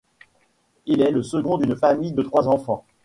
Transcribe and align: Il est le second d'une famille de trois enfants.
Il 0.87 0.99
est 1.03 1.11
le 1.11 1.21
second 1.21 1.59
d'une 1.59 1.75
famille 1.75 2.11
de 2.13 2.23
trois 2.23 2.47
enfants. 2.47 2.85